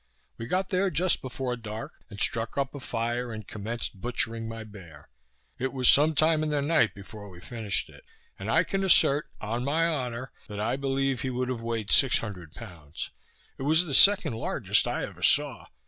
[0.39, 4.63] We got there just before dark, and struck up a fire, and commenced butchering my
[4.63, 5.09] bear.
[5.59, 8.03] It was some time in the night before we finished it;
[8.39, 12.17] and I can assert, on my honour, that I believe he would have weighed six
[12.17, 13.11] hundred pounds.
[13.59, 15.67] It was the second largest I ever saw.